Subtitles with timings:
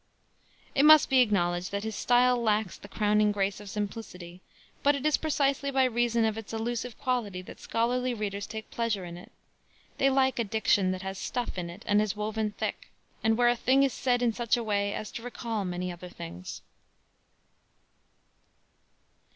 [0.73, 4.41] It must be acknowledged that his style lacks the crowning grace of simplicity,
[4.81, 9.05] but it is precisely by reason of its allusive quality that scholarly readers take pleasure
[9.05, 9.31] in it.
[9.99, 12.89] They like a diction that has stuff in it and is woven thick,
[13.23, 16.09] and where a thing is said in such a way as to recall many other
[16.09, 16.63] things.